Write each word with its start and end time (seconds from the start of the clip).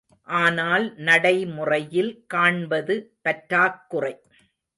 ஆனால் 0.27 0.85
நடைமுறையில் 0.99 2.25
காண்பது 2.27 2.95
பற்றாக்குறை. 3.21 4.13